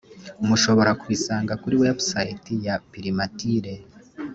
mushobora 0.47 0.91
kubisanga 0.99 1.53
kuri 1.61 1.75
website 1.83 2.47
ya 2.65 2.75
primature 2.91 3.73